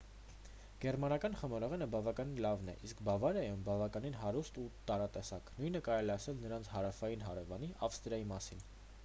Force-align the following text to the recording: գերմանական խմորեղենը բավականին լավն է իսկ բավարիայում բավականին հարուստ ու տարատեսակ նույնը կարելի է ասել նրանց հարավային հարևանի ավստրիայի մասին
գերմանական 0.83 1.35
խմորեղենը 1.41 1.87
բավականին 1.95 2.39
լավն 2.45 2.71
է 2.73 2.75
իսկ 2.87 3.03
բավարիայում 3.09 3.61
բավականին 3.69 4.17
հարուստ 4.23 4.59
ու 4.63 4.67
տարատեսակ 4.89 5.53
նույնը 5.61 5.85
կարելի 5.91 6.15
է 6.15 6.17
ասել 6.17 6.43
նրանց 6.49 6.73
հարավային 6.79 7.29
հարևանի 7.29 7.73
ավստրիայի 7.91 8.29
մասին 8.35 8.69